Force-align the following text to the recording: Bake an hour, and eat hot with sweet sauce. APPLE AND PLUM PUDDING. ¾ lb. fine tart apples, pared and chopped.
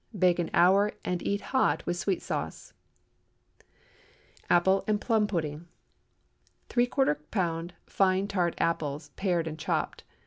Bake 0.17 0.39
an 0.39 0.49
hour, 0.55 0.93
and 1.05 1.21
eat 1.21 1.41
hot 1.53 1.85
with 1.85 1.95
sweet 1.95 2.23
sauce. 2.23 2.73
APPLE 4.49 4.83
AND 4.87 4.99
PLUM 4.99 5.27
PUDDING. 5.27 5.67
¾ 6.69 6.89
lb. 6.89 7.71
fine 7.85 8.27
tart 8.27 8.55
apples, 8.57 9.09
pared 9.15 9.45
and 9.45 9.59
chopped. 9.59 10.03